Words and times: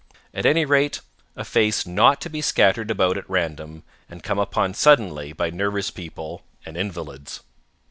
At 0.33 0.47
any 0.47 0.65
rate, 0.65 1.01
a 1.35 1.45
face 1.45 1.85
not 1.85 2.19
to 2.21 2.29
be 2.31 2.41
scattered 2.41 2.89
about 2.89 3.19
at 3.19 3.29
random 3.29 3.83
and 4.09 4.23
come 4.23 4.39
upon 4.39 4.73
suddenly 4.73 5.31
by 5.31 5.51
nervous 5.51 5.91
people 5.91 6.41
and 6.65 6.75
invalids. 6.75 7.41